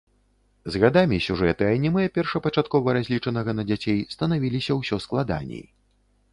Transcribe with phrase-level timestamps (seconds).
[0.75, 5.63] З гадамі сюжэты анімэ, першапачаткова разлічанага на дзяцей, станавіліся ўсё складаней.